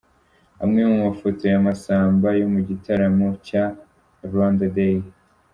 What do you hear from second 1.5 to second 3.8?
ya Massamba yo mu gitaramo cya